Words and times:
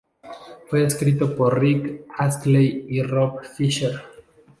Fue 0.67 0.83
escrito 0.83 1.35
por 1.35 1.59
Rick 1.59 2.07
Astley 2.17 2.87
y 2.89 3.03
Rob 3.03 3.43
Fisher. 3.43 4.01